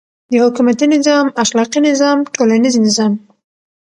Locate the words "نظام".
0.95-1.25, 1.89-2.17, 2.87-3.13